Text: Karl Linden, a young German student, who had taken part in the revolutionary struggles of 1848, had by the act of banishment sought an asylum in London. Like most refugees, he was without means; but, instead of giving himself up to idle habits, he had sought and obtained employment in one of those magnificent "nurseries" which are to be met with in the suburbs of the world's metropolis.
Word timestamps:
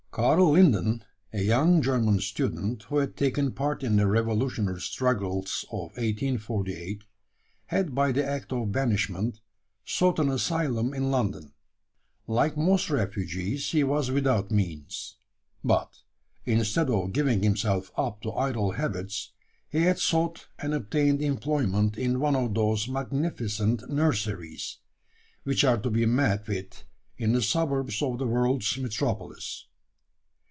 Karl 0.13 0.51
Linden, 0.51 1.05
a 1.31 1.41
young 1.41 1.81
German 1.81 2.19
student, 2.19 2.83
who 2.83 2.97
had 2.97 3.15
taken 3.15 3.53
part 3.53 3.81
in 3.81 3.95
the 3.95 4.05
revolutionary 4.05 4.81
struggles 4.81 5.63
of 5.71 5.93
1848, 5.95 7.05
had 7.67 7.95
by 7.95 8.11
the 8.11 8.25
act 8.25 8.51
of 8.51 8.73
banishment 8.73 9.39
sought 9.85 10.19
an 10.19 10.29
asylum 10.29 10.93
in 10.93 11.09
London. 11.11 11.53
Like 12.27 12.57
most 12.57 12.89
refugees, 12.89 13.71
he 13.71 13.85
was 13.85 14.11
without 14.11 14.51
means; 14.51 15.15
but, 15.63 15.99
instead 16.45 16.89
of 16.89 17.13
giving 17.13 17.41
himself 17.41 17.89
up 17.95 18.21
to 18.23 18.33
idle 18.33 18.71
habits, 18.73 19.31
he 19.69 19.83
had 19.83 19.97
sought 19.97 20.47
and 20.59 20.73
obtained 20.73 21.21
employment 21.21 21.97
in 21.97 22.19
one 22.19 22.35
of 22.35 22.53
those 22.53 22.89
magnificent 22.89 23.89
"nurseries" 23.89 24.79
which 25.43 25.63
are 25.63 25.77
to 25.77 25.89
be 25.89 26.05
met 26.05 26.47
with 26.49 26.83
in 27.17 27.31
the 27.31 27.41
suburbs 27.41 28.01
of 28.01 28.17
the 28.17 28.27
world's 28.27 28.77
metropolis. 28.77 29.67